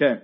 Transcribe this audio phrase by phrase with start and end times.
[0.00, 0.22] Okay.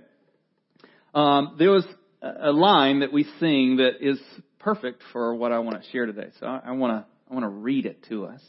[1.13, 1.85] Um, there was
[2.21, 4.19] a line that we sing that is
[4.59, 6.29] perfect for what I want to share today.
[6.39, 8.41] So I, want to I want to read it to us,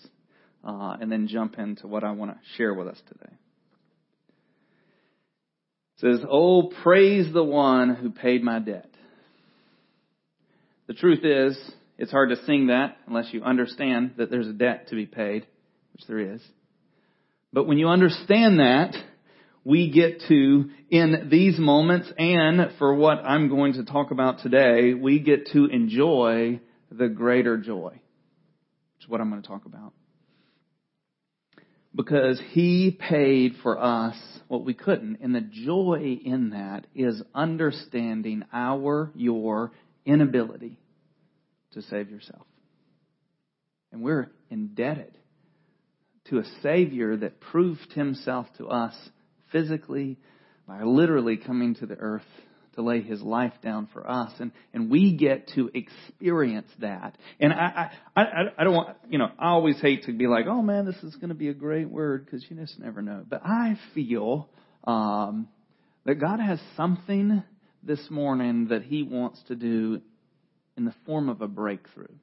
[0.65, 3.33] uh, and then jump into what I want to share with us today.
[5.97, 8.91] It says, "Oh, praise the one who paid my debt."
[10.87, 11.59] The truth is,
[11.99, 15.45] it's hard to sing that unless you understand that there's a debt to be paid,
[15.93, 16.41] which there is.
[17.53, 18.95] But when you understand that,
[19.67, 24.95] we get to, in these moments and for what I'm going to talk about today,
[24.95, 29.93] we get to enjoy the greater joy, which is what I'm going to talk about.
[31.93, 34.15] Because He paid for us
[34.47, 35.19] what we couldn't.
[35.21, 39.73] And the joy in that is understanding our, your
[40.05, 40.79] inability
[41.73, 42.47] to save yourself.
[43.91, 45.19] And we're indebted
[46.27, 48.95] to a Savior that proved Himself to us
[49.57, 50.19] physically
[50.69, 52.23] by literally coming to the earth
[52.75, 54.33] to lay his life down for us.
[54.39, 57.17] And and we get to experience that.
[57.41, 58.25] And i i i,
[58.59, 61.15] I don't want you know i always hate to be like oh man this is
[61.17, 63.25] going to be a great word because you just never know.
[63.29, 64.51] But i feel
[64.85, 65.49] um
[66.05, 67.43] that god has something
[67.83, 70.03] this morning that he wants to do
[70.77, 72.15] in the form of a breakthrough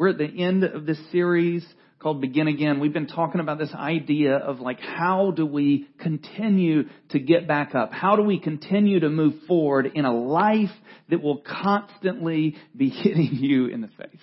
[0.00, 1.62] we're at the end of this series
[1.98, 6.84] called Begin Again, we've been talking about this idea of like, how do we continue
[7.10, 7.92] to get back up?
[7.92, 10.70] How do we continue to move forward in a life
[11.10, 14.22] that will constantly be hitting you in the face?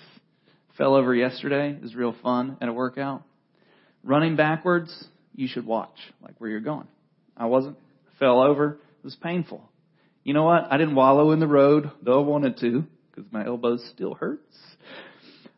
[0.80, 1.78] Fell over yesterday.
[1.84, 3.22] is real fun at a workout.
[4.03, 4.91] Running backwards,
[5.36, 6.88] you should watch, like where you're going.
[7.38, 7.78] I wasn't.
[8.17, 8.80] Fell over.
[8.97, 9.69] It was painful.
[10.23, 10.72] You know what?
[10.72, 14.58] I didn't wallow in the road, though I wanted to, because my elbow still hurts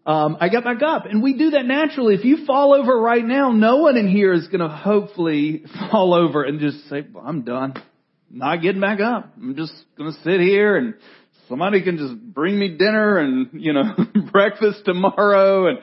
[0.06, 1.06] um, I got back up.
[1.06, 2.16] And we do that naturally.
[2.16, 6.14] If you fall over right now, no one in here is going to hopefully fall
[6.14, 7.76] over and just say, well, I'm done.
[8.30, 9.34] not getting back up.
[9.38, 10.96] I'm just going to sit here and
[11.48, 13.96] somebody can just bring me dinner and, you know,
[14.32, 15.68] breakfast tomorrow.
[15.68, 15.80] And,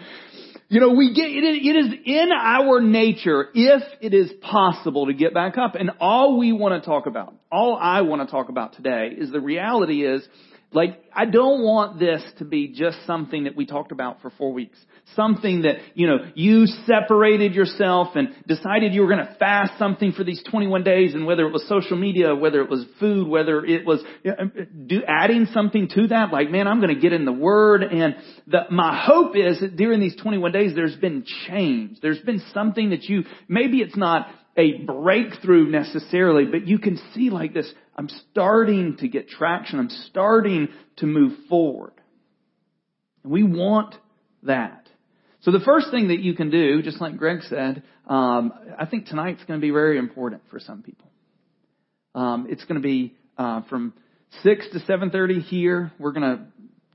[0.69, 5.34] you know, we get, it is in our nature, if it is possible to get
[5.34, 5.76] back up.
[5.76, 9.31] And all we want to talk about, all I want to talk about today is
[9.31, 10.26] the reality is
[10.72, 14.53] like, I don't want this to be just something that we talked about for four
[14.53, 14.78] weeks.
[15.15, 20.12] Something that, you know, you separated yourself and decided you were going to fast something
[20.12, 23.65] for these 21 days and whether it was social media, whether it was food, whether
[23.65, 24.03] it was
[24.87, 28.16] do, adding something to that, like, man, I'm going to get in the Word and
[28.49, 31.99] the, my hope is that during these 21 days there's been change.
[32.03, 34.26] There's been something that you, maybe it's not
[34.56, 39.79] a breakthrough necessarily, but you can see like this, I'm starting to get traction.
[39.79, 40.69] I'm starting
[40.99, 41.95] to move forward.
[43.25, 43.95] And we want
[44.43, 44.87] that.
[45.41, 49.06] So the first thing that you can do, just like Greg said, um, I think
[49.06, 51.11] tonight's going to be very important for some people.
[52.15, 53.95] Um, it's going to be uh, from
[54.43, 55.93] six to seven thirty here.
[55.99, 56.45] We're going to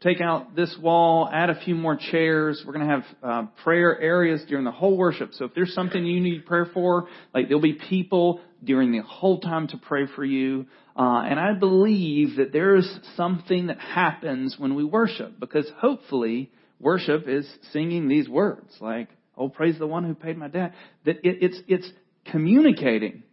[0.02, 2.64] take out this wall, add a few more chairs.
[2.66, 5.34] We're going to have uh, prayer areas during the whole worship.
[5.34, 9.40] So if there's something you need prayer for, like there'll be people during the whole
[9.40, 10.66] time to pray for you.
[10.98, 17.28] Uh, and I believe that there's something that happens when we worship because hopefully worship
[17.28, 19.08] is singing these words like,
[19.38, 20.74] "Oh, praise the one who paid my debt."
[21.06, 21.90] That it, it's it's
[22.30, 23.24] communicating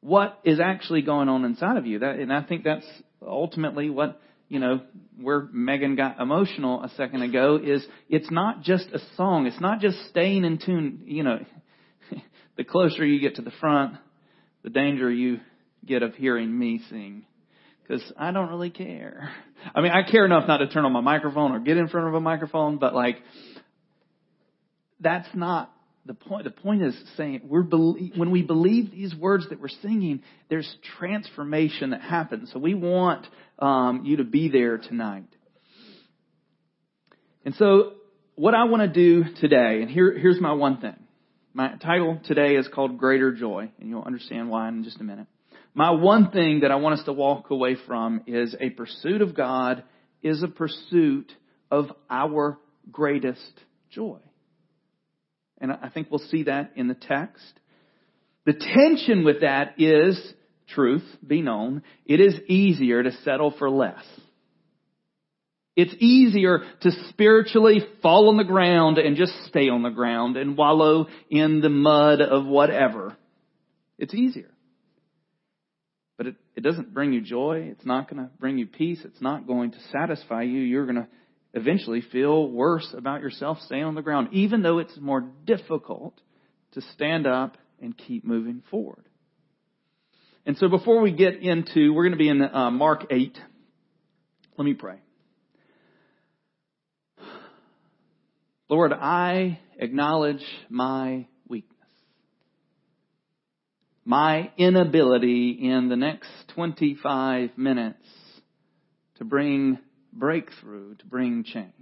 [0.00, 2.00] what is actually going on inside of you.
[2.00, 2.86] That, and I think that's
[3.22, 4.20] ultimately what
[4.54, 4.82] you know,
[5.20, 9.46] where Megan got emotional a second ago is it's not just a song.
[9.46, 11.02] It's not just staying in tune.
[11.06, 11.38] You know,
[12.56, 13.96] the closer you get to the front,
[14.62, 15.40] the danger you
[15.84, 17.26] get of hearing me sing.
[17.82, 19.32] Because I don't really care.
[19.74, 22.06] I mean, I care enough not to turn on my microphone or get in front
[22.06, 23.16] of a microphone, but like,
[25.00, 25.73] that's not
[26.06, 30.22] the point, the point is saying we're when we believe these words that we're singing,
[30.50, 32.50] there's transformation that happens.
[32.52, 33.26] So we want
[33.58, 35.24] um, you to be there tonight.
[37.44, 37.92] And so
[38.34, 40.96] what I want to do today, and here, here's my one thing.
[41.52, 45.26] My title today is called Greater Joy, and you'll understand why in just a minute.
[45.72, 49.36] My one thing that I want us to walk away from is a pursuit of
[49.36, 49.84] God
[50.22, 51.30] is a pursuit
[51.70, 52.58] of our
[52.90, 53.60] greatest
[53.90, 54.18] joy.
[55.64, 57.58] And I think we'll see that in the text.
[58.44, 60.34] The tension with that is
[60.68, 61.82] truth, be known.
[62.04, 64.04] It is easier to settle for less.
[65.74, 70.54] It's easier to spiritually fall on the ground and just stay on the ground and
[70.54, 73.16] wallow in the mud of whatever.
[73.96, 74.50] It's easier.
[76.18, 77.68] But it, it doesn't bring you joy.
[77.72, 79.00] It's not going to bring you peace.
[79.02, 80.60] It's not going to satisfy you.
[80.60, 81.08] You're going to
[81.54, 86.20] eventually feel worse about yourself staying on the ground, even though it's more difficult
[86.72, 89.04] to stand up and keep moving forward.
[90.44, 93.38] And so before we get into, we're going to be in uh, Mark 8.
[94.58, 94.96] Let me pray.
[98.68, 101.78] Lord, I acknowledge my weakness.
[104.04, 108.04] My inability in the next 25 minutes
[109.18, 109.78] to bring
[110.14, 111.72] breakthrough, to bring change.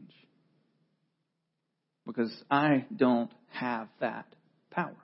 [2.07, 4.27] Because I don't have that
[4.71, 4.97] power.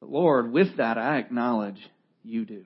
[0.00, 1.78] But Lord, with that I acknowledge
[2.22, 2.64] you do.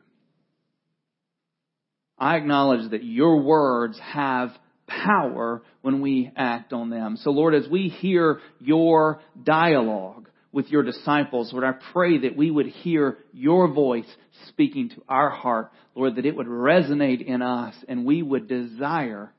[2.19, 4.51] I acknowledge that your words have
[4.87, 7.17] power when we act on them.
[7.17, 12.51] So Lord, as we hear your dialogue with your disciples, Lord, I pray that we
[12.51, 14.07] would hear your voice
[14.49, 19.33] speaking to our heart, Lord, that it would resonate in us and we would desire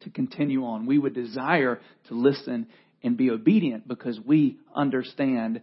[0.00, 0.86] to continue on.
[0.86, 2.68] We would desire to listen
[3.02, 5.60] and be obedient because we understand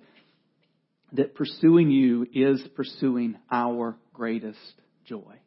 [1.13, 4.59] that pursuing you is pursuing our greatest
[5.05, 5.39] joy.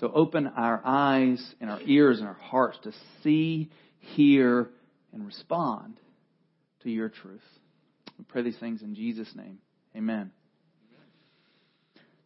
[0.00, 2.92] So open our eyes and our ears and our hearts to
[3.22, 4.70] see, hear,
[5.12, 5.98] and respond
[6.82, 7.40] to your truth.
[8.22, 9.58] We pray these things in Jesus' name.
[9.96, 10.30] Amen.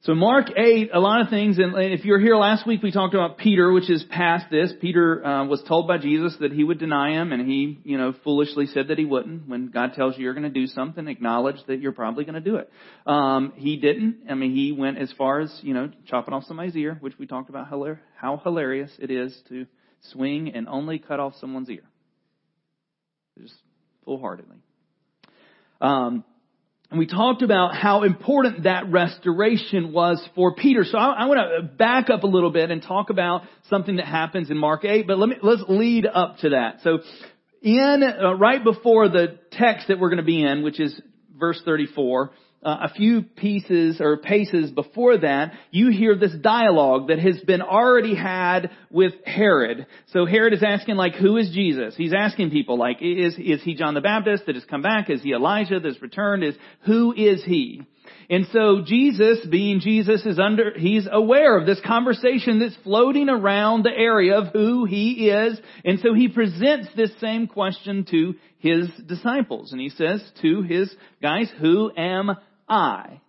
[0.02, 2.93] So Mark 8, a lot of things, and if you were here last week, we
[2.93, 4.75] talked about Peter, which is past this.
[4.78, 8.12] Peter uh, was told by Jesus that he would deny him, and he, you know,
[8.25, 9.48] foolishly said that he wouldn't.
[9.48, 12.42] When God tells you you're going to do something, acknowledge that you're probably going to
[12.42, 12.70] do it.
[13.06, 14.25] Um, he didn't.
[14.28, 17.26] I mean, he went as far as, you know, chopping off somebody's ear, which we
[17.26, 19.64] talked about how hilarious it is to
[20.12, 21.84] swing and only cut off someone's ear.
[23.40, 23.54] Just
[24.04, 24.58] full-heartedly.
[25.81, 26.25] Um,
[26.90, 30.84] and we talked about how important that restoration was for Peter.
[30.84, 34.06] So I, I want to back up a little bit and talk about something that
[34.06, 36.81] happens in Mark 8, but let me, let's lead up to that.
[36.84, 37.00] So
[37.61, 40.99] in, uh, right before the text that we're going to be in, which is
[41.37, 42.31] verse 34,
[42.66, 47.62] uh, a few pieces or paces before that, you hear this dialogue that has been
[47.62, 49.86] already had with Herod.
[50.08, 51.94] So Herod is asking like, who is Jesus?
[51.96, 55.08] He's asking people like, is, is he John the Baptist that has come back?
[55.10, 56.42] Is he Elijah that has returned?
[56.42, 57.82] Is, who is he?
[58.28, 63.84] And so Jesus, being Jesus, is under, he's aware of this conversation that's floating around
[63.84, 65.60] the area of who he is.
[65.84, 69.70] And so he presents this same question to his disciples.
[69.70, 70.92] And he says to his
[71.22, 72.36] guys, who am
[72.68, 73.20] I.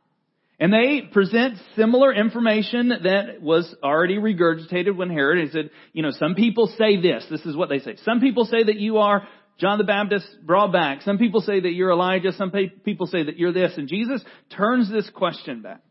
[0.60, 6.12] And they present similar information that was already regurgitated when Herod, he said, you know,
[6.12, 7.26] some people say this.
[7.30, 7.96] This is what they say.
[8.04, 9.28] Some people say that you are
[9.60, 11.02] John the Baptist brought back.
[11.02, 12.32] Some people say that you're Elijah.
[12.32, 12.52] Some
[12.84, 13.74] people say that you're this.
[13.78, 14.22] And Jesus
[14.56, 15.82] turns this question back.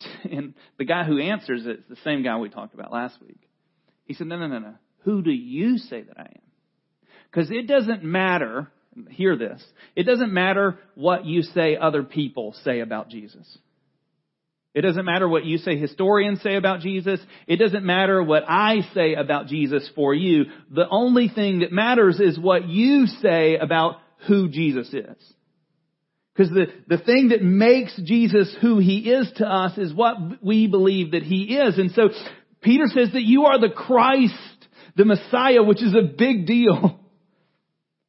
[0.30, 3.40] And the guy who answers it is the same guy we talked about last week.
[4.04, 4.74] He said, no, no, no, no.
[5.00, 6.42] Who do you say that I am?
[7.30, 8.70] Because it doesn't matter
[9.10, 9.62] hear this.
[9.94, 13.46] It doesn't matter what you say other people say about Jesus.
[14.74, 17.20] It doesn't matter what you say historians say about Jesus.
[17.46, 20.44] It doesn't matter what I say about Jesus for you.
[20.70, 23.96] The only thing that matters is what you say about
[24.26, 25.16] who Jesus is.
[26.32, 30.68] Because the, the thing that makes Jesus who he is to us is what we
[30.68, 31.78] believe that he is.
[31.78, 32.10] And so
[32.60, 34.34] Peter says that you are the Christ,
[34.96, 37.00] the Messiah, which is a big deal.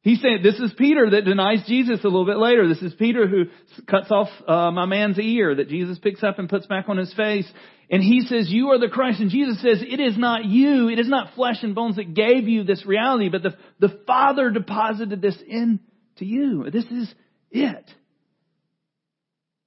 [0.02, 2.66] He said, this is Peter that denies Jesus a little bit later.
[2.66, 3.44] This is Peter who
[3.86, 7.12] cuts off uh, my man's ear that Jesus picks up and puts back on his
[7.12, 7.46] face.
[7.90, 9.20] And he says, you are the Christ.
[9.20, 12.48] And Jesus says, it is not you, it is not flesh and bones that gave
[12.48, 15.80] you this reality, but the, the Father deposited this into
[16.20, 16.70] you.
[16.70, 17.12] This is
[17.50, 17.90] it.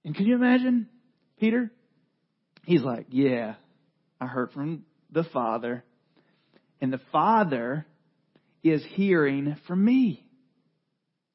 [0.04, 0.90] And can you imagine
[1.40, 1.72] Peter?
[2.66, 3.56] He's like, yeah,
[4.20, 5.84] I heard from the Father.
[6.82, 7.86] And the Father
[8.64, 10.23] is hearing from me.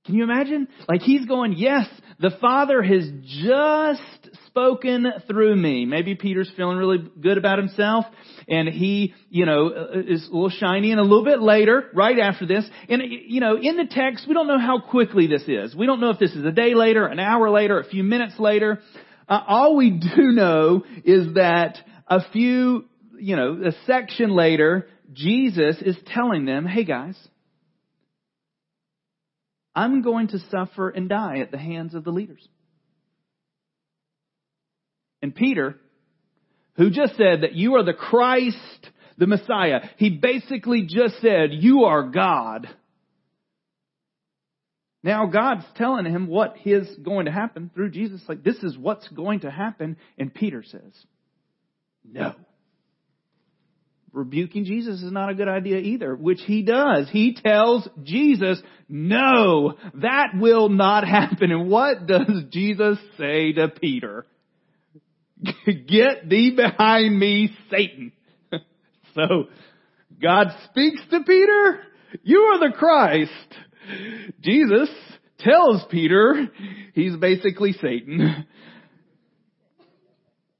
[0.08, 0.68] Can you imagine?
[0.88, 1.86] Like he's going, yes,
[2.18, 3.10] the Father has
[3.44, 5.84] just spoken through me.
[5.84, 8.06] Maybe Peter's feeling really good about himself
[8.48, 12.46] and he, you know, is a little shiny and a little bit later, right after
[12.46, 12.64] this.
[12.88, 15.76] And, you know, in the text, we don't know how quickly this is.
[15.76, 18.38] We don't know if this is a day later, an hour later, a few minutes
[18.38, 18.80] later.
[19.28, 22.86] Uh, all we do know is that a few,
[23.18, 27.14] you know, a section later, Jesus is telling them, hey guys,
[29.78, 32.46] I'm going to suffer and die at the hands of the leaders.
[35.22, 35.76] And Peter,
[36.74, 41.84] who just said that you are the Christ, the Messiah, he basically just said, you
[41.84, 42.68] are God.
[45.04, 48.20] Now God's telling him what is going to happen through Jesus.
[48.28, 49.96] Like, this is what's going to happen.
[50.18, 50.92] And Peter says,
[52.04, 52.34] no
[54.12, 57.08] rebuking Jesus is not a good idea either, which he does.
[57.10, 61.52] He tells Jesus, no, that will not happen.
[61.52, 64.26] And what does Jesus say to Peter?
[65.66, 68.12] Get thee behind me, Satan.
[69.14, 69.44] so,
[70.20, 71.80] God speaks to Peter,
[72.22, 73.30] you are the Christ.
[74.40, 74.88] Jesus
[75.38, 76.48] tells Peter
[76.94, 78.46] he's basically Satan.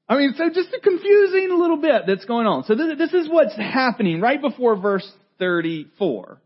[0.08, 2.64] I mean, so just a confusing little bit that's going on.
[2.64, 6.40] So this, this is what's happening right before verse 34.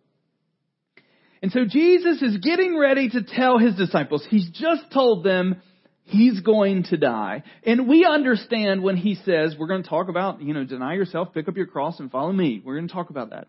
[1.43, 5.61] And so Jesus is getting ready to tell his disciples, he's just told them
[6.05, 7.45] he's going to die.
[7.65, 11.33] And we understand when he says, we're going to talk about, you know, deny yourself,
[11.33, 12.63] pick up your cross and follow me.
[12.65, 13.49] We're going to talk about that.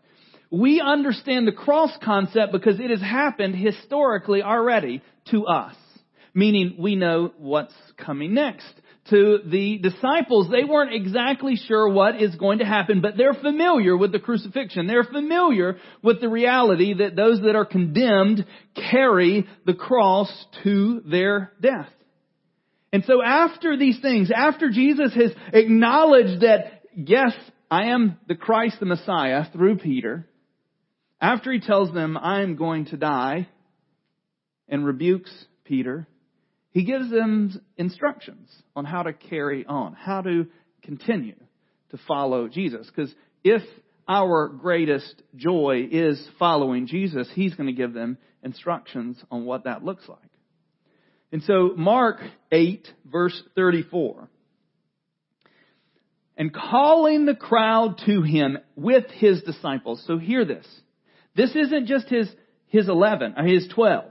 [0.52, 5.02] We understand the cross concept because it has happened historically already
[5.32, 5.76] to us.
[6.36, 8.74] Meaning we know what's coming next
[9.10, 13.98] to the disciples, they weren't exactly sure what is going to happen, but they're familiar
[13.98, 14.88] with the crucifixion.
[14.88, 18.46] They're familiar with the reality that those that are condemned
[18.92, 20.32] carry the cross
[20.64, 21.90] to their death.
[22.94, 27.34] And so after these things, after Jesus has acknowledged that, yes,
[27.70, 30.28] I am the Christ, the Messiah, through Peter,
[31.20, 33.48] after he tells them, I'm going to die,
[34.70, 35.32] and rebukes
[35.66, 36.08] Peter,
[36.74, 40.48] he gives them instructions on how to carry on, how to
[40.82, 41.36] continue
[41.92, 42.88] to follow Jesus.
[42.88, 43.14] Because
[43.44, 43.62] if
[44.08, 49.86] our greatest joy is following Jesus, he's going to give them instructions on what that
[49.86, 50.20] looks like.
[51.32, 52.18] And so Mark
[52.52, 54.30] 8 verse 34.
[56.36, 60.04] And calling the crowd to him with his disciples.
[60.08, 60.66] So hear this.
[61.36, 62.28] This isn't just his,
[62.66, 64.06] his 11, or his 12.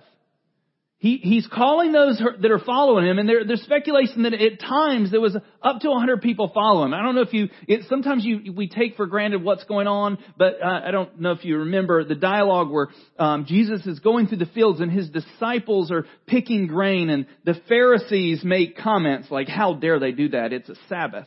[1.03, 5.11] He, he's calling those that are following him, and there, there's speculation that at times
[5.11, 6.95] there was up to 100 people following him.
[6.95, 10.17] I don't know if you, it, sometimes you, we take for granted what's going on,
[10.39, 14.29] but uh, I don't know if you remember the dialogue where um, Jesus is going
[14.29, 19.49] through the fields and his disciples are picking grain, and the Pharisees make comments like,
[19.49, 20.53] how dare they do that?
[20.53, 21.27] It's a Sabbath.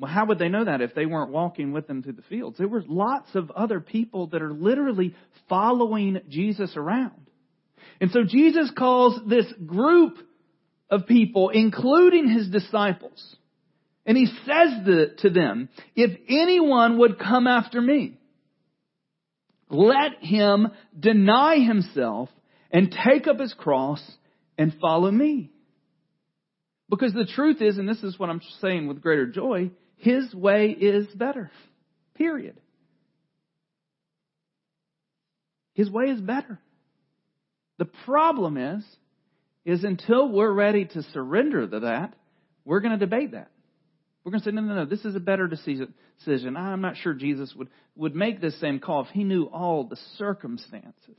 [0.00, 2.58] Well, how would they know that if they weren't walking with them through the fields?
[2.58, 5.14] There were lots of other people that are literally
[5.48, 7.23] following Jesus around.
[8.00, 10.18] And so Jesus calls this group
[10.90, 13.36] of people, including his disciples,
[14.06, 18.18] and he says to them, if anyone would come after me,
[19.70, 22.28] let him deny himself
[22.70, 24.02] and take up his cross
[24.58, 25.50] and follow me.
[26.90, 30.68] Because the truth is, and this is what I'm saying with greater joy, his way
[30.68, 31.50] is better.
[32.14, 32.60] Period.
[35.72, 36.60] His way is better.
[37.78, 38.84] The problem is,
[39.64, 42.14] is until we're ready to surrender to that,
[42.64, 43.50] we're going to debate that.
[44.22, 46.56] We're going to say, no, no, no, this is a better decision.
[46.56, 49.98] I'm not sure Jesus would, would make this same call if he knew all the
[50.16, 51.18] circumstances.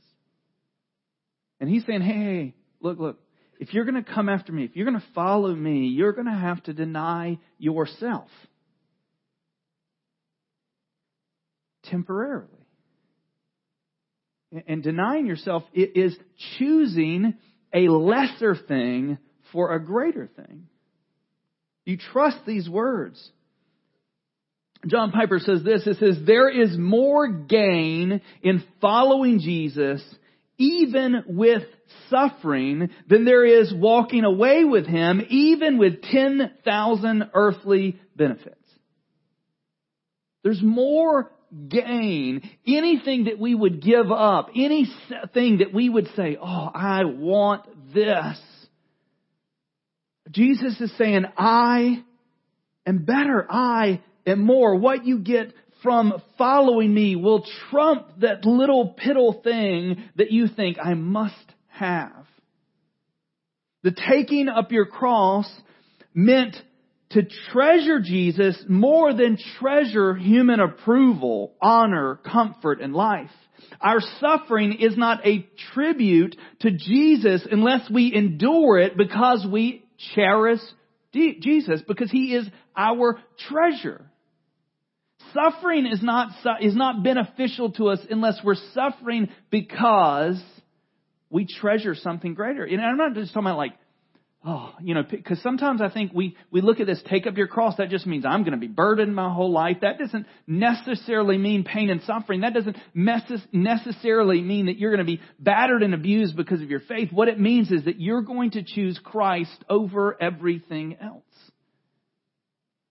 [1.60, 3.20] And he's saying, hey, hey, look, look,
[3.58, 6.26] if you're going to come after me, if you're going to follow me, you're going
[6.26, 8.28] to have to deny yourself.
[11.84, 12.55] Temporarily.
[14.66, 16.16] And denying yourself is
[16.58, 17.34] choosing
[17.74, 19.18] a lesser thing
[19.52, 20.66] for a greater thing.
[21.84, 23.30] You trust these words.
[24.86, 30.02] John Piper says this, it says, there is more gain in following Jesus
[30.58, 31.62] even with
[32.08, 38.54] suffering than there is walking away with Him even with 10,000 earthly benefits.
[40.42, 41.32] There's more
[41.68, 47.64] gain, anything that we would give up, anything that we would say, oh, I want
[47.94, 48.38] this.
[50.30, 52.02] Jesus is saying, I
[52.84, 53.46] am better.
[53.48, 54.76] I am more.
[54.76, 60.78] What you get from following me will trump that little piddle thing that you think
[60.82, 61.34] I must
[61.68, 62.26] have.
[63.82, 65.48] The taking up your cross
[66.12, 66.56] meant
[67.10, 67.22] to
[67.52, 73.30] treasure Jesus more than treasure human approval, honor, comfort, and life.
[73.80, 79.84] Our suffering is not a tribute to Jesus unless we endure it because we
[80.14, 80.60] cherish
[81.12, 82.46] Jesus, because He is
[82.76, 84.04] our treasure.
[85.32, 90.42] Suffering is not, is not beneficial to us unless we're suffering because
[91.30, 92.64] we treasure something greater.
[92.64, 93.72] And I'm not just talking about like
[94.48, 97.48] Oh, you know, because sometimes I think we, we look at this, take up your
[97.48, 99.78] cross, that just means I'm going to be burdened my whole life.
[99.82, 102.42] That doesn't necessarily mean pain and suffering.
[102.42, 102.76] That doesn't
[103.52, 107.10] necessarily mean that you're going to be battered and abused because of your faith.
[107.10, 111.24] What it means is that you're going to choose Christ over everything else.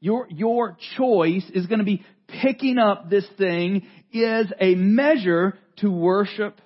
[0.02, 5.90] Your, your choice is going to be picking up this thing is a measure to
[5.90, 6.60] worship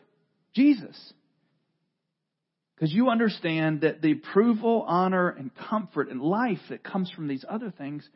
[0.56, 1.14] Jesus.
[2.80, 7.44] Because you understand that the approval, honor, and comfort and life that comes from these
[7.48, 8.08] other things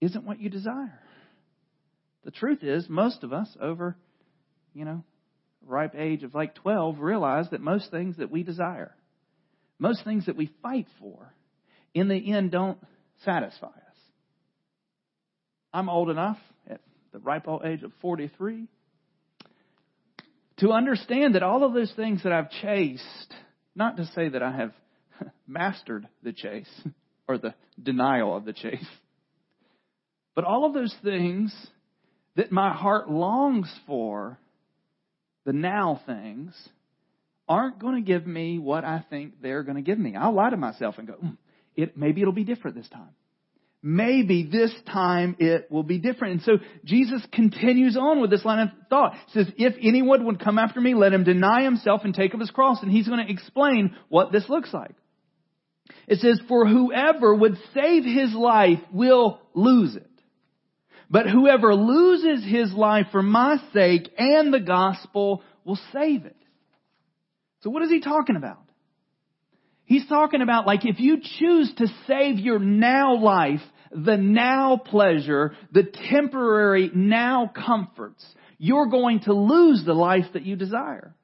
[0.00, 0.98] isn't what you desire.
[2.24, 3.96] The truth is, most of us over,
[4.74, 5.04] you know,
[5.64, 8.92] ripe age of like 12 realize that most things that we desire,
[9.78, 11.32] most things that we fight for,
[11.94, 12.78] in the end don't
[13.24, 13.98] satisfy us.
[15.72, 16.38] I'm old enough
[16.68, 16.80] at
[17.12, 18.66] the ripe old age of 43
[20.62, 23.34] to understand that all of those things that I've chased,
[23.74, 24.72] not to say that I have
[25.46, 26.70] mastered the chase
[27.28, 28.86] or the denial of the chase,
[30.36, 31.52] but all of those things
[32.36, 34.38] that my heart longs for,
[35.44, 36.54] the now things,
[37.48, 40.14] aren't going to give me what I think they're going to give me.
[40.14, 41.36] I'll lie to myself and go, mm,
[41.74, 43.10] it, maybe it'll be different this time
[43.82, 46.34] maybe this time it will be different.
[46.34, 49.14] And so Jesus continues on with this line of thought.
[49.26, 52.40] He says, if anyone would come after me, let him deny himself and take up
[52.40, 52.82] his cross.
[52.82, 54.94] And he's going to explain what this looks like.
[56.06, 60.08] It says, for whoever would save his life will lose it.
[61.10, 66.36] But whoever loses his life for my sake and the gospel will save it.
[67.60, 68.62] So what is he talking about?
[69.84, 73.60] He's talking about like if you choose to save your now life,
[73.92, 78.24] the now pleasure, the temporary now comforts,
[78.58, 81.14] you're going to lose the life that you desire.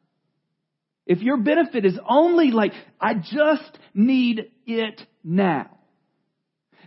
[1.07, 5.71] If your benefit is only like, I just need it now,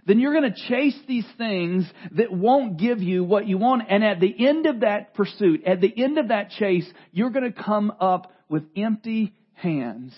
[0.05, 3.83] then you're going to chase these things that won't give you what you want.
[3.89, 7.51] And at the end of that pursuit, at the end of that chase, you're going
[7.51, 10.13] to come up with empty hands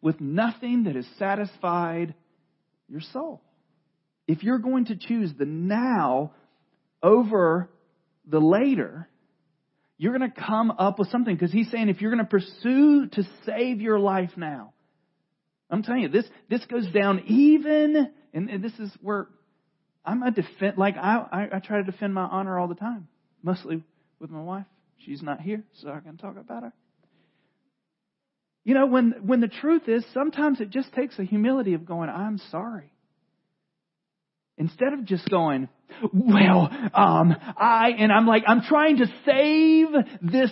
[0.00, 2.14] with nothing that has satisfied
[2.88, 3.42] your soul.
[4.30, 6.30] If you're going to choose the now
[7.02, 7.68] over
[8.24, 9.08] the later,
[9.98, 13.08] you're going to come up with something because he's saying if you're going to pursue
[13.08, 14.72] to save your life now,
[15.68, 19.26] I'm telling you, this, this goes down even, and, and this is where
[20.04, 23.08] I'm a defend, like I, I, I try to defend my honor all the time,
[23.42, 23.82] mostly
[24.20, 24.66] with my wife.
[24.98, 26.72] She's not here, so I can talk about her.
[28.62, 32.08] You know, when, when the truth is, sometimes it just takes a humility of going,
[32.08, 32.92] I'm sorry.
[34.60, 35.70] Instead of just going,
[36.12, 39.86] well, um, I, and I'm like, I'm trying to save
[40.20, 40.50] this,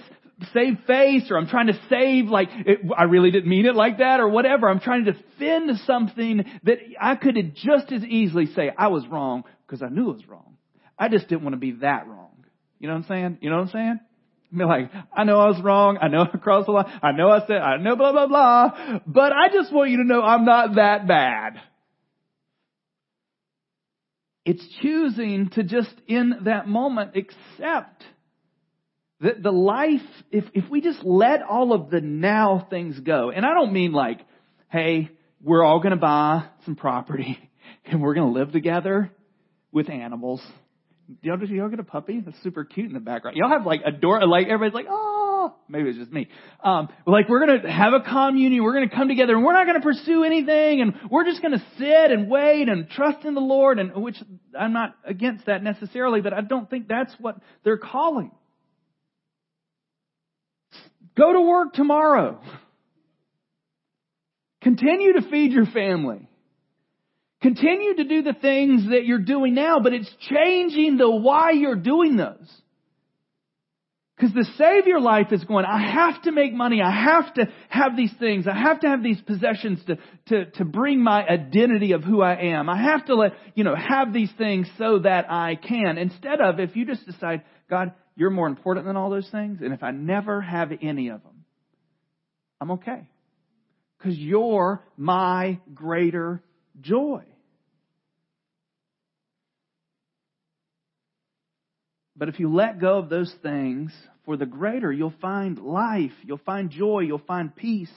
[0.54, 3.98] save face, or I'm trying to save, like, it, I really didn't mean it like
[3.98, 4.66] that, or whatever.
[4.70, 9.44] I'm trying to defend something that I could just as easily say, I was wrong,
[9.66, 10.56] because I knew it was wrong.
[10.98, 12.46] I just didn't want to be that wrong.
[12.78, 13.38] You know what I'm saying?
[13.42, 14.00] You know what I'm saying?
[14.56, 15.98] Be like, I know I was wrong.
[16.00, 16.98] I know I crossed the line.
[17.02, 19.00] I know I said, I know blah, blah, blah.
[19.06, 21.60] But I just want you to know I'm not that bad.
[24.48, 28.02] It's choosing to just in that moment accept
[29.20, 33.44] that the life, if, if we just let all of the now things go, and
[33.44, 34.20] I don't mean like,
[34.70, 35.10] hey,
[35.42, 37.38] we're all gonna buy some property
[37.84, 39.10] and we're gonna live together
[39.70, 40.40] with animals
[41.22, 42.20] Y'all, y'all get a puppy?
[42.20, 43.36] That's super cute in the background.
[43.36, 45.17] Y'all have like a door, like everybody's like, oh,
[45.68, 46.28] maybe it's just me.
[46.62, 49.80] Um, like we're gonna have a communion, we're gonna come together and we're not gonna
[49.80, 53.94] pursue anything and we're just gonna sit and wait and trust in the Lord and
[54.02, 54.16] which
[54.58, 58.30] I'm not against that necessarily, but I don't think that's what they're calling.
[61.16, 62.40] Go to work tomorrow.
[64.62, 66.28] Continue to feed your family.
[67.40, 71.76] Continue to do the things that you're doing now, but it's changing the why you're
[71.76, 72.52] doing those.
[74.18, 76.82] Because the Savior life is going, I have to make money.
[76.82, 78.48] I have to have these things.
[78.48, 82.34] I have to have these possessions to, to, to bring my identity of who I
[82.34, 82.68] am.
[82.68, 85.98] I have to let, you know, have these things so that I can.
[85.98, 89.72] Instead of, if you just decide, God, you're more important than all those things, and
[89.72, 91.44] if I never have any of them,
[92.60, 93.08] I'm okay.
[93.98, 96.42] Because you're my greater
[96.80, 97.22] joy.
[102.18, 103.92] But if you let go of those things
[104.24, 107.92] for the greater, you'll find life, you'll find joy, you'll find peace.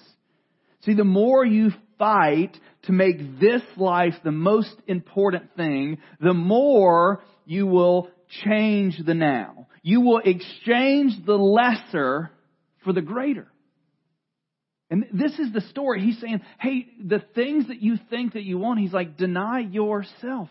[0.81, 7.23] See, the more you fight to make this life the most important thing, the more
[7.45, 8.09] you will
[8.45, 9.67] change the now.
[9.83, 12.31] You will exchange the lesser
[12.83, 13.47] for the greater.
[14.91, 16.01] And this is the story.
[16.01, 20.49] He's saying, hey, the things that you think that you want, he's like, deny yourself.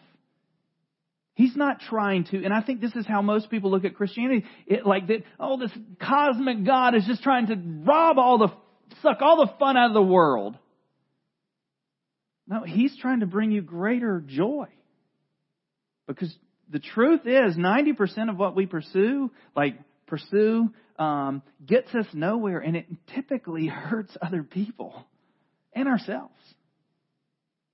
[1.41, 4.45] He's not trying to, and I think this is how most people look at Christianity,
[4.67, 8.49] it, like that, oh, this cosmic God is just trying to rob all the,
[9.01, 10.59] suck all the fun out of the world.
[12.47, 14.67] No, He's trying to bring you greater joy.
[16.07, 16.31] Because
[16.69, 22.77] the truth is, 90% of what we pursue, like pursue, um, gets us nowhere, and
[22.77, 25.07] it typically hurts other people.
[25.73, 26.35] and ourselves.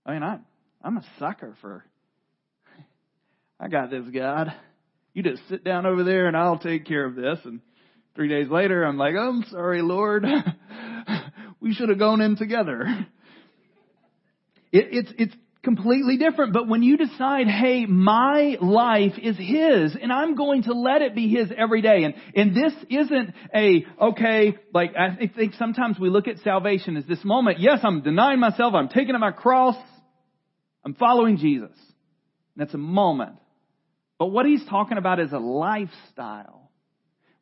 [0.04, 0.38] I mean, I,
[0.82, 1.84] I'm a sucker for,
[3.58, 4.52] I got this, God.
[5.14, 7.38] You just sit down over there and I'll take care of this.
[7.44, 7.60] And
[8.14, 10.26] three days later, I'm like, I'm sorry, Lord.
[11.60, 12.84] we should have gone in together.
[14.72, 15.34] It, it's, it's
[15.66, 16.52] completely different.
[16.52, 21.14] But when you decide, hey, my life is His, and I'm going to let it
[21.14, 26.10] be His every day, and, and this isn't a, okay, like, I think sometimes we
[26.10, 29.76] look at salvation as this moment, yes, I'm denying myself, I'm taking up my cross,
[30.84, 31.76] I'm following Jesus.
[32.54, 33.36] That's a moment.
[34.18, 36.70] But what he's talking about is a lifestyle,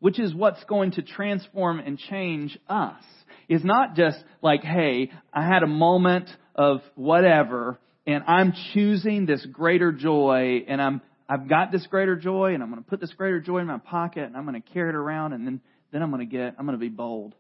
[0.01, 3.03] which is what's going to transform and change us.
[3.49, 9.45] Is not just like, hey, I had a moment of whatever, and I'm choosing this
[9.47, 13.13] greater joy and I'm I've got this greater joy and I'm going to put this
[13.15, 15.61] greater joy in my pocket and I'm going to carry it around and then
[15.93, 17.35] then I'm going to get I'm going to be bold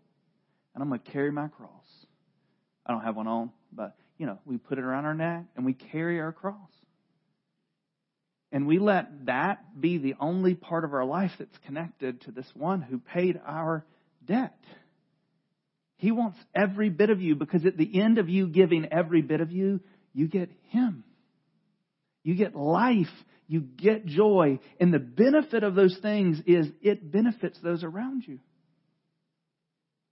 [0.74, 1.70] and I'm going to carry my cross.
[2.86, 5.64] I don't have one on, but you know, we put it around our neck and
[5.64, 6.70] we carry our cross.
[8.54, 12.46] And we let that be the only part of our life that's connected to this
[12.54, 13.84] one who paid our
[14.24, 14.56] debt.
[15.96, 19.40] He wants every bit of you because at the end of you giving every bit
[19.40, 19.80] of you,
[20.12, 21.02] you get Him.
[22.22, 23.10] You get life.
[23.48, 24.60] You get joy.
[24.78, 28.38] And the benefit of those things is it benefits those around you.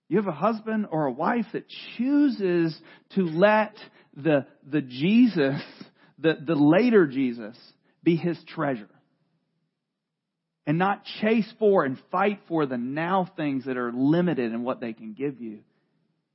[0.08, 2.76] You have a husband or a wife that chooses
[3.14, 3.76] to let
[4.16, 5.62] the, the Jesus,
[6.18, 7.56] the, the later Jesus,
[8.02, 8.88] be his treasure.
[10.66, 14.80] And not chase for and fight for the now things that are limited in what
[14.80, 15.60] they can give you.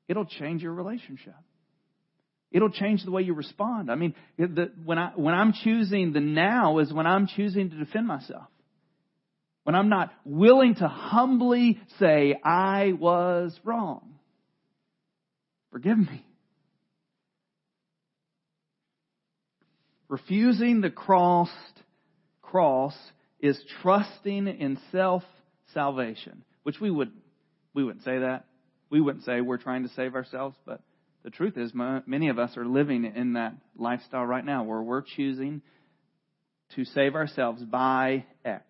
[0.08, 1.36] It'll change your relationship.
[2.52, 3.92] It'll change the way you respond.
[3.92, 7.76] I mean, the, when, I, when I'm choosing the now is when I'm choosing to
[7.78, 8.48] defend myself.
[9.64, 14.16] When I'm not willing to humbly say, I was wrong.
[15.72, 16.26] Forgive me.
[20.10, 21.50] Refusing the cross,
[22.42, 22.96] cross
[23.40, 25.24] is trusting in self
[25.74, 27.12] salvation, which we would
[27.74, 28.46] we wouldn't say that.
[28.90, 30.82] We wouldn't say we're trying to save ourselves, but
[31.24, 35.02] the truth is, many of us are living in that lifestyle right now where we're
[35.02, 35.62] choosing
[36.76, 38.64] to save ourselves by X.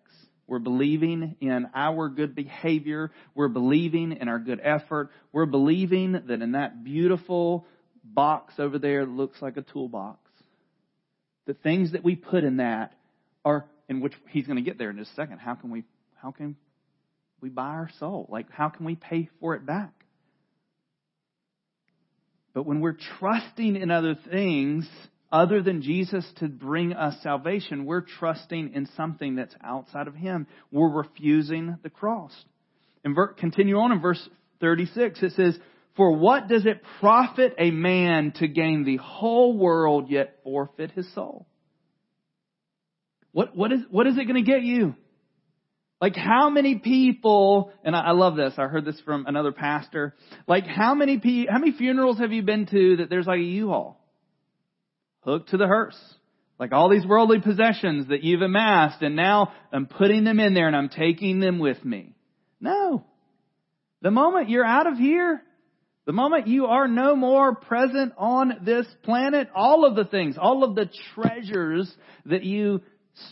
[0.48, 3.12] We're believing in our good behavior.
[3.34, 5.10] We're believing in our good effort.
[5.30, 7.66] We're believing that in that beautiful
[8.02, 10.18] box over there looks like a toolbox,
[11.48, 12.92] the things that we put in that
[13.42, 15.38] are, in which he's going to get there in just a second.
[15.38, 15.82] How can we,
[16.22, 16.56] how can
[17.40, 18.28] we buy our soul?
[18.30, 19.90] Like, how can we pay for it back?
[22.52, 24.86] But when we're trusting in other things
[25.32, 30.46] other than Jesus to bring us salvation, we're trusting in something that's outside of Him.
[30.70, 32.32] We're refusing the cross.
[33.04, 34.28] And continue on in verse
[34.60, 35.58] 36, it says,
[35.98, 41.12] For what does it profit a man to gain the whole world yet forfeit his
[41.12, 41.48] soul?
[43.32, 44.94] What, what, is, what is it going to get you?
[46.00, 50.14] Like how many people, and I, love this, I heard this from another pastor,
[50.46, 53.42] like how many pe- how many funerals have you been to that there's like a
[53.42, 54.00] U-Haul?
[55.22, 55.98] Hooked to the hearse.
[56.60, 60.68] Like all these worldly possessions that you've amassed and now I'm putting them in there
[60.68, 62.14] and I'm taking them with me.
[62.60, 63.04] No.
[64.00, 65.42] The moment you're out of here,
[66.08, 70.64] the moment you are no more present on this planet, all of the things, all
[70.64, 71.94] of the treasures
[72.24, 72.80] that you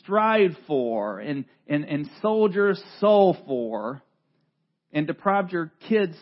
[0.01, 4.03] strive for and, and, and sold your soul for
[4.93, 6.17] and deprived your kids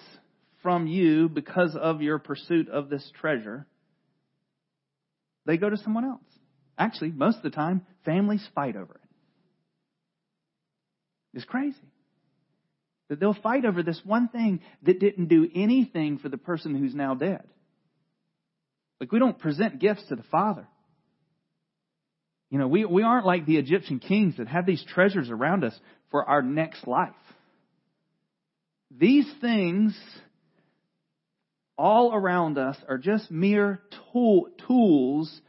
[0.62, 3.67] from you because of your pursuit of this treasure,
[5.47, 6.23] they go to someone else.
[6.79, 9.09] Actually, most of the time, families fight over it.
[11.35, 11.93] It's crazy.
[13.09, 16.95] That they'll fight over this one thing that didn't do anything for the person who's
[16.95, 17.45] now dead.
[19.01, 20.67] Like, we don't present gifts to the Father.
[22.51, 25.79] You know, we, we aren't like the Egyptian kings that have these treasures around us
[26.11, 27.12] for our next life.
[28.97, 29.99] These things
[31.77, 33.81] all around us are just mere
[34.12, 35.40] tool, tools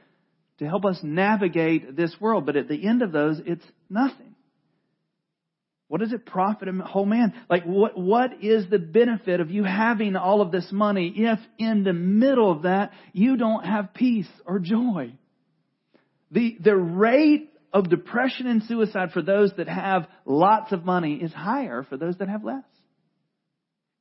[0.57, 2.45] to help us navigate this world.
[2.45, 4.34] But at the end of those, it's nothing.
[5.87, 7.33] What does it profit a whole man?
[7.49, 11.83] Like, what, what is the benefit of you having all of this money if in
[11.83, 15.13] the middle of that you don't have peace or joy?
[16.31, 21.31] The, the rate of depression and suicide for those that have lots of money is
[21.31, 22.63] higher for those that have less.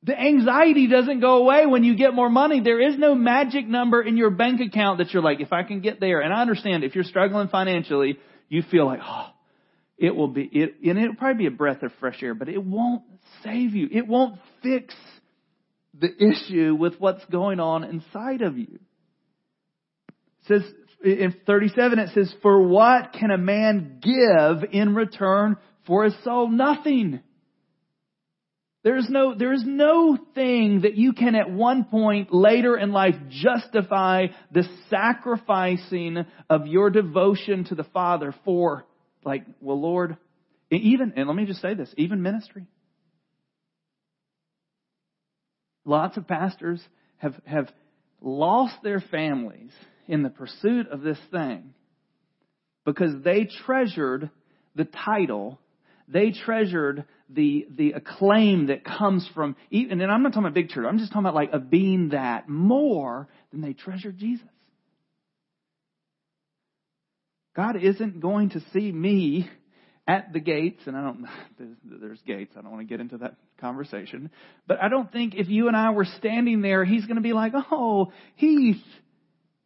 [0.03, 2.61] The anxiety doesn't go away when you get more money.
[2.61, 5.81] There is no magic number in your bank account that you're like, if I can
[5.81, 6.21] get there.
[6.21, 9.29] And I understand if you're struggling financially, you feel like, oh,
[9.97, 12.63] it will be, it, and it'll probably be a breath of fresh air, but it
[12.63, 13.03] won't
[13.43, 13.87] save you.
[13.91, 14.93] It won't fix
[15.97, 18.79] the issue with what's going on inside of you.
[20.09, 20.63] It says
[21.03, 26.49] in 37 it says, For what can a man give in return for his soul?
[26.49, 27.21] Nothing.
[28.83, 32.91] There is no, there is no thing that you can at one point later in
[32.91, 38.85] life justify the sacrificing of your devotion to the Father for,
[39.25, 40.17] like, well, Lord,
[40.71, 42.67] even, and let me just say this, even ministry.
[45.83, 46.81] Lots of pastors
[47.17, 47.69] have, have
[48.21, 49.71] lost their families
[50.07, 51.73] in the pursuit of this thing
[52.85, 54.29] because they treasured
[54.75, 55.59] the title
[56.07, 60.69] they treasured the, the acclaim that comes from, even, and I'm not talking about big
[60.69, 64.45] church, I'm just talking about like a being that more than they treasured Jesus.
[67.55, 69.49] God isn't going to see me
[70.07, 71.25] at the gates, and I don't,
[72.01, 74.29] there's gates, I don't want to get into that conversation,
[74.67, 77.33] but I don't think if you and I were standing there, He's going to be
[77.33, 78.83] like, oh, Heath,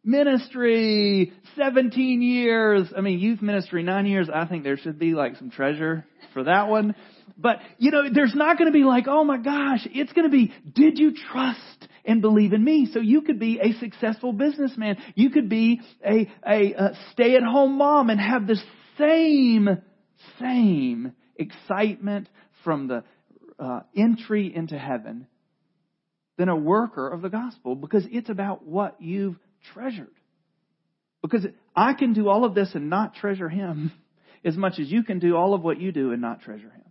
[0.04, 2.88] ministry, 17 years.
[2.96, 4.28] I mean, youth ministry, nine years.
[4.32, 6.94] I think there should be like some treasure for that one.
[7.36, 10.30] But, you know, there's not going to be like, oh my gosh, it's going to
[10.30, 12.88] be, did you trust and believe in me?
[12.92, 14.98] So you could be a successful businessman.
[15.14, 18.60] You could be a, a, a stay at home mom and have the
[18.98, 19.82] same,
[20.38, 22.28] same excitement
[22.64, 23.04] from the
[23.58, 25.26] uh, entry into heaven
[26.36, 29.36] than a worker of the gospel because it's about what you've
[29.72, 30.10] treasured.
[31.22, 31.46] Because
[31.76, 33.92] I can do all of this and not treasure Him
[34.44, 36.84] as much as you can do all of what you do and not treasure Him.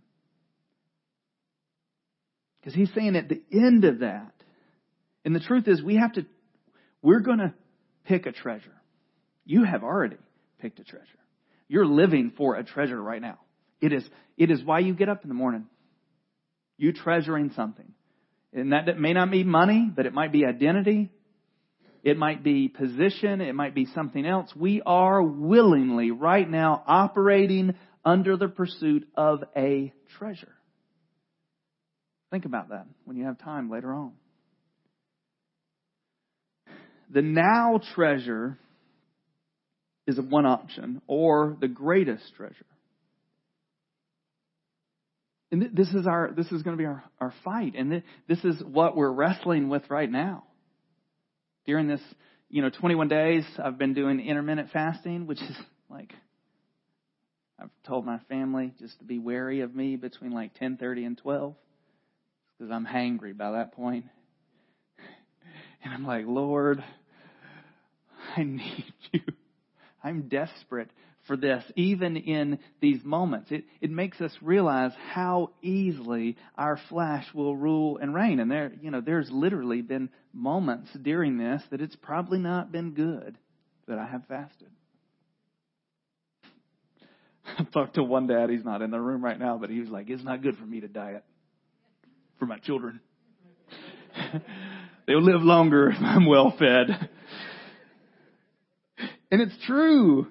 [2.60, 4.32] Because He's saying at the end of that,
[5.24, 6.26] and the truth is we have to,
[7.02, 7.54] we're going to
[8.04, 8.74] pick a treasure.
[9.44, 10.16] You have already
[10.58, 11.06] picked a treasure.
[11.68, 13.38] You're living for a treasure right now.
[13.80, 14.04] It is,
[14.36, 15.66] it is why you get up in the morning.
[16.76, 17.92] You treasuring something.
[18.52, 21.10] And that may not be money, but it might be identity.
[22.02, 23.40] It might be position.
[23.40, 24.50] It might be something else.
[24.56, 30.54] We are willingly right now operating under the pursuit of a treasure.
[32.30, 34.12] Think about that when you have time later on.
[37.12, 38.56] The now treasure
[40.06, 42.54] is one option, or the greatest treasure.
[45.52, 48.62] And this is our this is going to be our, our fight, and this is
[48.62, 50.44] what we're wrestling with right now
[51.66, 52.00] during this,
[52.48, 55.56] you know, 21 days, I've been doing intermittent fasting, which is
[55.88, 56.12] like,
[57.58, 61.54] I've told my family just to be wary of me between like 10:30 and 12,
[62.58, 64.06] because I'm hangry by that point.
[65.82, 66.84] And I'm like, Lord,
[68.36, 69.22] I need you.
[70.04, 70.90] I'm desperate
[71.30, 73.52] for this, even in these moments.
[73.52, 78.40] It, it makes us realize how easily our flesh will rule and reign.
[78.40, 82.94] And there, you know, there's literally been moments during this that it's probably not been
[82.94, 83.38] good
[83.86, 84.70] that I have fasted.
[87.56, 89.88] I talked to one dad, he's not in the room right now, but he was
[89.88, 91.22] like, it's not good for me to diet
[92.40, 92.98] for my children.
[95.06, 97.08] They'll live longer if I'm well fed.
[99.30, 100.26] And it's true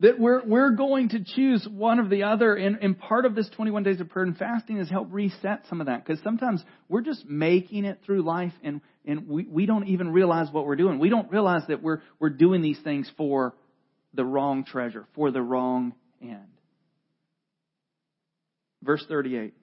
[0.00, 2.54] that we're, we're going to choose one of the other.
[2.54, 5.80] And, and part of this 21 days of prayer and fasting is help reset some
[5.80, 6.04] of that.
[6.04, 10.48] Because sometimes we're just making it through life and, and we, we don't even realize
[10.52, 10.98] what we're doing.
[10.98, 13.54] We don't realize that we're, we're doing these things for
[14.12, 16.48] the wrong treasure, for the wrong end.
[18.82, 19.54] Verse 38.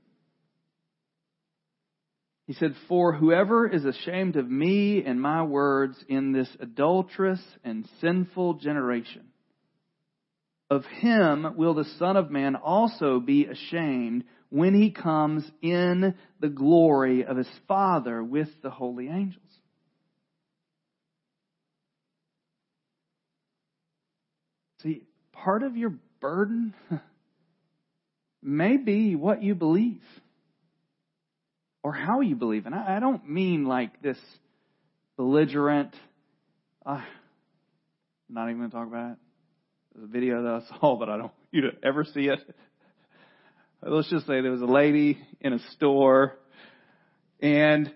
[2.48, 7.88] He said, For whoever is ashamed of me and my words in this adulterous and
[8.02, 9.24] sinful generation,
[10.74, 16.50] of him will the Son of Man also be ashamed when he comes in the
[16.50, 19.40] glory of his Father with the holy angels.
[24.82, 26.74] See, part of your burden
[28.42, 30.02] may be what you believe
[31.82, 32.66] or how you believe.
[32.66, 34.18] And I, don't mean like this
[35.18, 35.96] belligerent,
[36.86, 37.04] uh, I'm
[38.30, 39.18] not even going to talk about it.
[40.02, 42.40] A video that I saw, but I don't you to ever see it.
[43.82, 46.38] Let's just say there was a lady in a store
[47.42, 47.94] and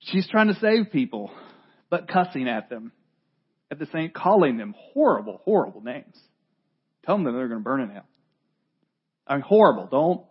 [0.00, 1.30] she's trying to save people,
[1.90, 2.92] but cussing at them
[3.70, 6.16] at the same, calling them horrible, horrible names.
[7.04, 8.06] Tell them that they're going to burn in hell.
[9.26, 9.88] I mean, horrible.
[9.90, 10.22] Don't.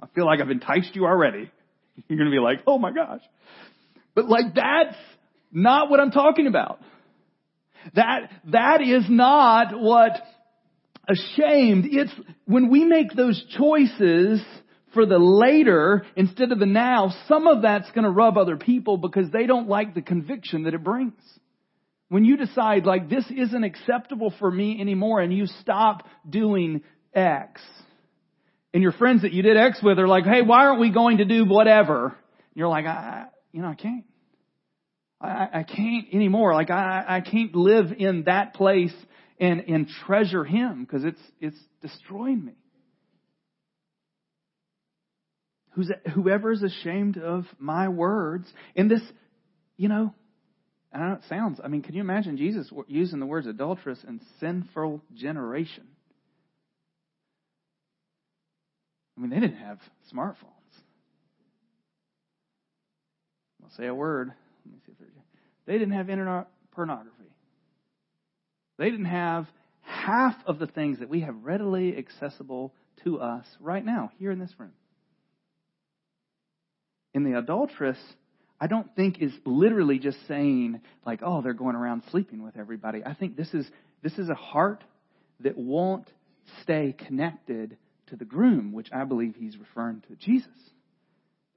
[0.00, 1.50] I feel like I've enticed you already.
[2.08, 3.22] You're going to be like, oh my gosh.
[4.14, 4.96] But like that's
[5.52, 6.80] not what I'm talking about.
[7.94, 10.12] That, that is not what
[11.08, 11.86] ashamed.
[11.90, 12.12] It's
[12.44, 14.42] when we make those choices
[14.94, 18.96] for the later instead of the now, some of that's going to rub other people
[18.96, 21.14] because they don't like the conviction that it brings.
[22.08, 26.82] When you decide, like, this isn't acceptable for me anymore, and you stop doing
[27.14, 27.60] X,
[28.72, 31.18] and your friends that you did X with are like, hey, why aren't we going
[31.18, 32.06] to do whatever?
[32.06, 32.14] And
[32.54, 34.04] you're like, I, you know, I can't.
[35.20, 36.54] I, I can't anymore.
[36.54, 38.94] Like, I, I can't live in that place
[39.40, 42.52] and, and treasure Him because it's, it's destroying me.
[45.70, 49.02] Who's, whoever is ashamed of my words in this,
[49.76, 50.12] you know,
[50.92, 54.20] I know it sounds, I mean, can you imagine Jesus using the words adulterous and
[54.40, 55.86] sinful generation?
[59.16, 59.78] I mean, they didn't have
[60.12, 60.44] smartphones.
[63.62, 64.32] I'll say a word.
[64.68, 64.98] Let me see if
[65.66, 67.12] they didn't have internet pornography.
[68.78, 69.46] They didn't have
[69.82, 72.72] half of the things that we have readily accessible
[73.04, 74.72] to us right now here in this room.
[77.14, 77.98] In the adulteress,
[78.60, 83.02] I don't think is literally just saying like, oh, they're going around sleeping with everybody.
[83.04, 83.66] I think this is
[84.02, 84.84] this is a heart
[85.40, 86.08] that won't
[86.62, 87.76] stay connected
[88.08, 90.48] to the groom, which I believe he's referring to Jesus.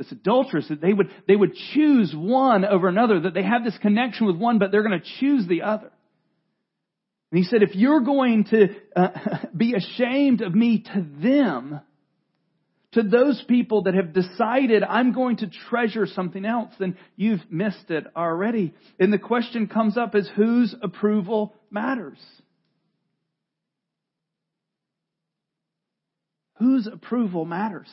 [0.01, 3.77] This adulteress, that they would they would choose one over another, that they have this
[3.83, 5.91] connection with one, but they're going to choose the other.
[7.31, 9.09] And he said, if you're going to uh,
[9.55, 11.81] be ashamed of me to them,
[12.93, 17.91] to those people that have decided I'm going to treasure something else, then you've missed
[17.91, 18.73] it already.
[18.99, 22.17] And the question comes up is whose approval matters?
[26.55, 27.87] Whose approval matters?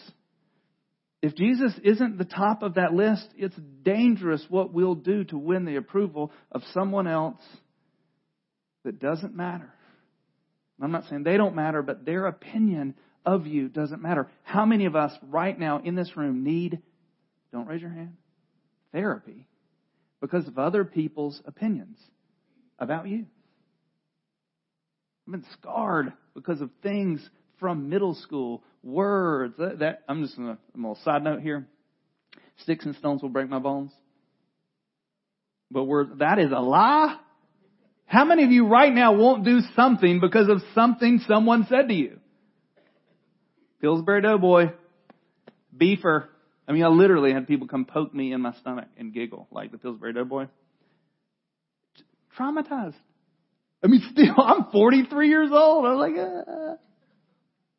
[1.20, 5.64] If Jesus isn't the top of that list, it's dangerous what we'll do to win
[5.64, 7.40] the approval of someone else
[8.84, 9.72] that doesn't matter.
[10.80, 12.94] I'm not saying they don't matter, but their opinion
[13.26, 14.30] of you doesn't matter.
[14.44, 16.80] How many of us right now in this room need,
[17.52, 18.16] don't raise your hand,
[18.92, 19.48] therapy
[20.20, 21.98] because of other people's opinions
[22.78, 23.26] about you?
[25.26, 29.54] I've been scarred because of things from middle school, words.
[29.58, 31.66] That, that I'm just gonna, a little side note here.
[32.62, 33.92] Sticks and stones will break my bones.
[35.70, 37.16] But words, that is a lie.
[38.06, 41.94] How many of you right now won't do something because of something someone said to
[41.94, 42.18] you?
[43.80, 44.72] Pillsbury Doughboy,
[45.76, 46.24] beefer.
[46.66, 49.72] I mean, I literally had people come poke me in my stomach and giggle like
[49.72, 50.46] the Pillsbury Doughboy.
[52.38, 52.94] Traumatized.
[53.82, 55.84] I mean, still, I'm 43 years old.
[55.84, 56.76] I was like, uh,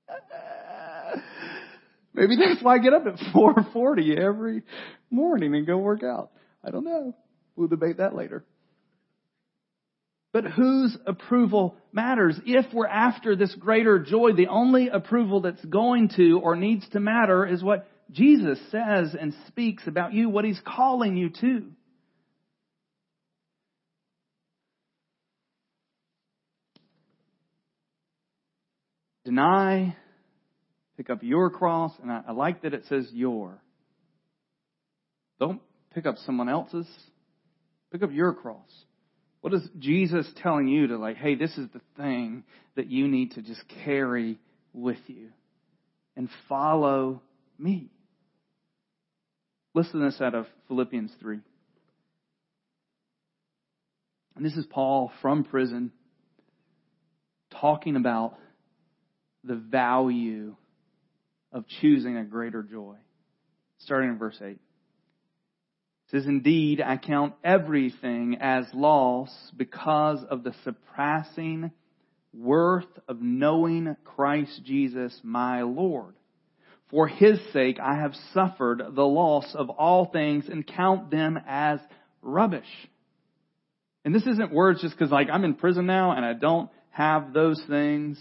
[2.13, 4.63] maybe that's why I get up at 4:40 every
[5.09, 6.31] morning and go work out.
[6.63, 7.15] I don't know.
[7.55, 8.45] We'll debate that later.
[10.31, 12.39] But whose approval matters?
[12.45, 16.99] If we're after this greater joy, the only approval that's going to or needs to
[16.99, 21.71] matter is what Jesus says and speaks about you, what He's calling you to.
[29.29, 29.95] Deny,
[30.97, 33.61] pick up your cross, and I, I like that it says your.
[35.39, 35.61] Don't
[35.93, 36.87] pick up someone else's.
[37.91, 38.67] Pick up your cross.
[39.41, 42.43] What is Jesus telling you to like, hey, this is the thing
[42.75, 44.39] that you need to just carry
[44.73, 45.27] with you
[46.17, 47.21] and follow
[47.59, 47.91] me?
[49.75, 51.37] Listen to this out of Philippians 3.
[54.35, 55.91] And this is Paul from prison
[57.51, 58.33] talking about
[59.49, 60.55] the value
[61.51, 62.95] of choosing a greater joy.
[63.79, 64.59] Starting in verse 8
[66.11, 71.71] says, Indeed, I count everything as loss because of the surpassing
[72.31, 76.13] worth of knowing Christ Jesus my Lord.
[76.91, 81.79] For his sake I have suffered the loss of all things and count them as
[82.21, 82.69] rubbish.
[84.05, 87.33] And this isn't words just because like I'm in prison now and I don't have
[87.33, 88.19] those things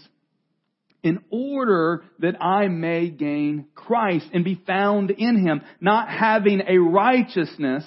[1.03, 6.77] in order that I may gain Christ and be found in Him, not having a
[6.77, 7.85] righteousness,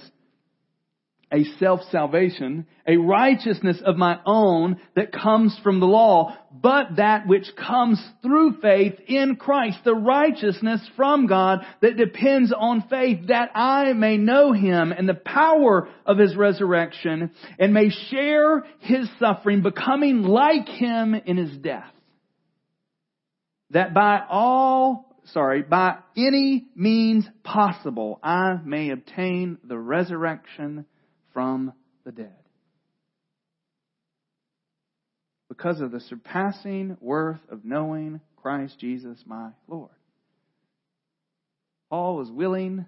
[1.33, 7.47] a self-salvation, a righteousness of my own that comes from the law, but that which
[7.57, 13.93] comes through faith in Christ, the righteousness from God that depends on faith that I
[13.95, 20.23] may know Him and the power of His resurrection and may share His suffering, becoming
[20.23, 21.93] like Him in His death
[23.73, 30.85] that by all, sorry, by any means possible, I may obtain the resurrection
[31.33, 31.73] from
[32.05, 32.35] the dead.
[35.49, 39.91] Because of the surpassing worth of knowing Christ Jesus my Lord.
[41.91, 42.87] Paul was willing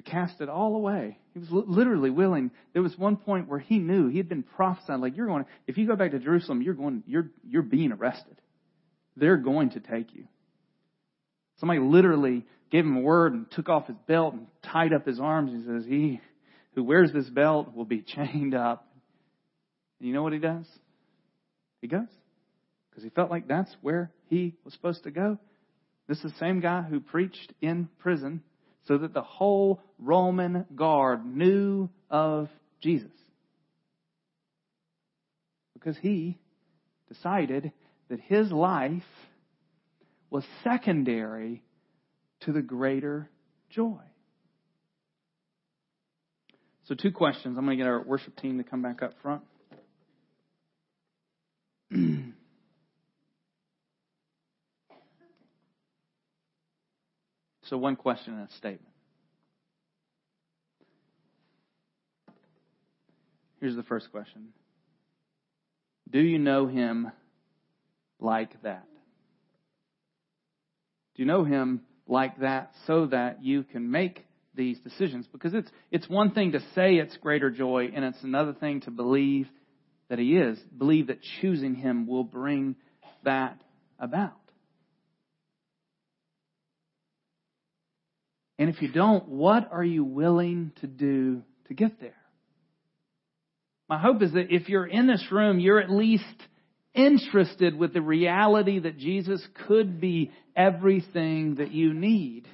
[0.00, 1.18] to cast it all away.
[1.34, 2.50] He was literally willing.
[2.72, 5.44] There was one point where he knew he had been prophesying, like you're going.
[5.66, 7.02] If you go back to Jerusalem, you're going.
[7.06, 8.36] You're you're being arrested.
[9.16, 10.24] They're going to take you.
[11.58, 15.20] Somebody literally gave him a word and took off his belt and tied up his
[15.20, 15.52] arms.
[15.52, 16.20] He says, "He
[16.74, 18.86] who wears this belt will be chained up."
[19.98, 20.66] And you know what he does?
[21.82, 22.08] He goes
[22.90, 25.38] because he felt like that's where he was supposed to go.
[26.08, 28.42] This is the same guy who preached in prison
[28.90, 32.48] so that the whole Roman guard knew of
[32.80, 33.12] Jesus.
[35.74, 36.38] Because he
[37.08, 37.70] decided
[38.08, 39.04] that his life
[40.28, 41.62] was secondary
[42.40, 43.30] to the greater
[43.68, 44.00] joy.
[46.86, 47.56] So, two questions.
[47.56, 49.42] I'm going to get our worship team to come back up front.
[57.70, 58.92] So, one question and a statement.
[63.60, 64.48] Here's the first question
[66.10, 67.12] Do you know him
[68.18, 68.88] like that?
[71.14, 75.28] Do you know him like that so that you can make these decisions?
[75.30, 78.90] Because it's, it's one thing to say it's greater joy, and it's another thing to
[78.90, 79.46] believe
[80.08, 82.74] that he is, believe that choosing him will bring
[83.22, 83.62] that
[84.00, 84.39] about.
[88.60, 92.12] And if you don't, what are you willing to do to get there?
[93.88, 96.24] My hope is that if you're in this room, you're at least
[96.92, 102.46] interested with the reality that Jesus could be everything that you need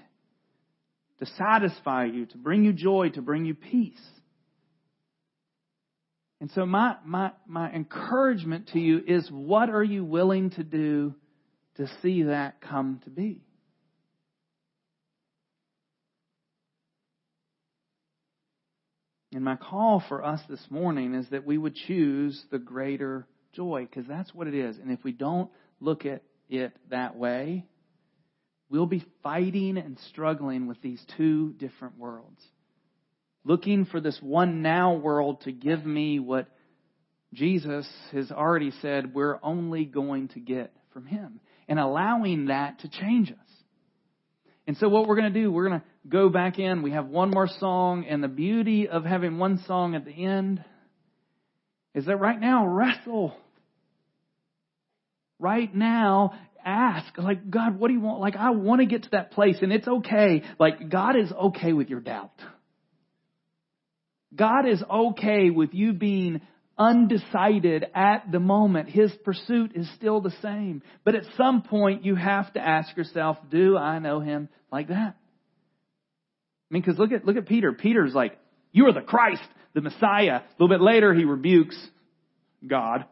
[1.19, 4.01] to satisfy you, to bring you joy, to bring you peace.
[6.41, 11.17] And so my, my, my encouragement to you is what are you willing to do
[11.79, 13.46] to see that come to be?
[19.37, 23.87] And my call for us this morning is that we would choose the greater joy,
[23.87, 24.78] because that's what it is.
[24.78, 27.66] And if we don't look at it that way,
[28.70, 32.43] we'll be fighting and struggling with these two different worlds.
[33.45, 36.49] Looking for this one now world to give me what
[37.34, 42.89] Jesus has already said we're only going to get from Him, and allowing that to
[42.89, 43.46] change us.
[44.67, 46.83] And so what we're going to do, we're going to go back in.
[46.83, 50.64] We have one more song, and the beauty of having one song at the end
[51.95, 53.35] is that right now, wrestle.
[55.39, 56.33] Right now,
[56.64, 58.21] ask, like, God, what do you want?
[58.21, 60.43] Like, I want to get to that place, and it's okay.
[60.59, 62.33] Like, God is okay with your doubt.
[64.35, 66.41] God is okay with you being
[66.79, 68.91] undecided at the moment.
[68.91, 70.83] His pursuit is still the same.
[71.05, 75.16] But at some point, you have to ask yourself, do I know him like that?
[76.68, 77.72] I mean, because look at, look at Peter.
[77.72, 78.39] Peter's like,
[78.72, 79.43] you are the Christ,
[79.74, 80.41] the Messiah.
[80.41, 81.79] A little bit later, he rebukes
[82.66, 83.05] God,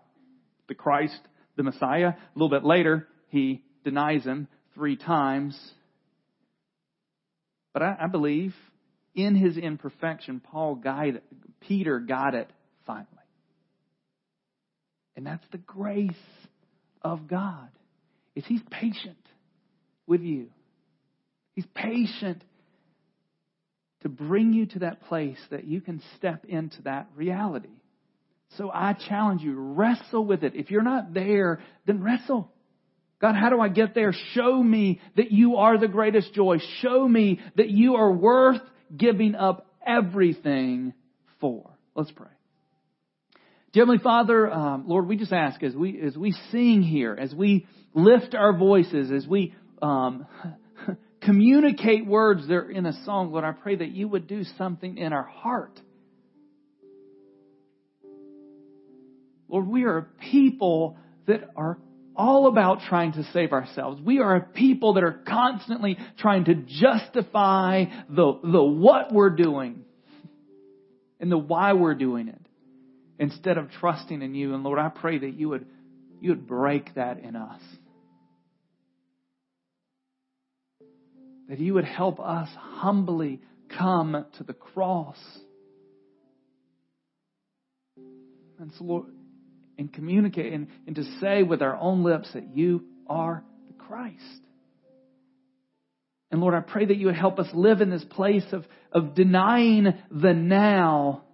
[0.69, 1.19] the Christ,
[1.57, 2.09] the Messiah.
[2.09, 5.59] A little bit later, he denies him three times.
[7.73, 8.55] But I, I believe
[9.15, 11.23] in his imperfection, Paul guided,
[11.61, 12.51] Peter got it
[12.87, 13.09] finally.
[15.17, 16.13] And that's the grace
[17.03, 17.69] of God.
[18.35, 19.17] Is He's patient
[20.07, 20.49] with you.
[21.53, 22.43] He's patient
[24.03, 27.69] to bring you to that place that you can step into that reality.
[28.59, 30.55] So I challenge you, wrestle with it.
[30.55, 32.51] If you're not there, then wrestle.
[33.21, 34.15] God, how do I get there?
[34.33, 36.59] Show me that you are the greatest joy.
[36.81, 38.61] Show me that you are worth
[38.95, 40.93] giving up everything
[41.41, 41.71] for.
[41.95, 42.34] Let's pray.
[43.75, 47.35] Dear Heavenly Father, um, Lord, we just ask as we as we sing here, as
[47.35, 49.53] we lift our voices, as we
[49.83, 50.27] um,
[51.21, 54.97] communicate words that are in a song, Lord, I pray that you would do something
[54.97, 55.81] in our heart.
[59.49, 60.97] Lord, we are a people
[61.27, 61.77] that are
[62.15, 64.01] all about trying to save ourselves.
[64.01, 69.85] We are a people that are constantly trying to justify the, the what we're doing
[71.19, 72.44] and the why we're doing it
[73.19, 74.55] instead of trusting in you.
[74.55, 75.67] And Lord, I pray that you would,
[76.21, 77.61] you would break that in us.
[81.49, 83.41] That you would help us humbly
[83.77, 85.19] come to the cross.
[88.59, 89.07] And so, Lord,
[89.79, 94.21] and communicate and, and to say with our own lips that you are the Christ.
[96.31, 99.15] And Lord, I pray that you would help us live in this place of, of
[99.15, 101.25] denying the now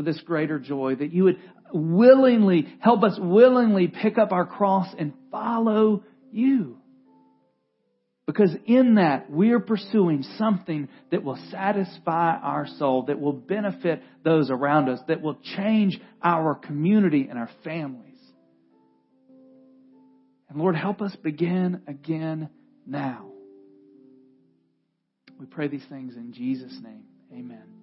[0.00, 1.38] for this greater joy, that you would
[1.74, 6.78] willingly, help us willingly pick up our cross and follow you.
[8.24, 14.50] Because in that, we're pursuing something that will satisfy our soul, that will benefit those
[14.50, 18.06] around us, that will change our community and our families.
[20.48, 22.48] And Lord, help us begin again
[22.86, 23.26] now.
[25.38, 27.04] We pray these things in Jesus' name.
[27.34, 27.79] Amen.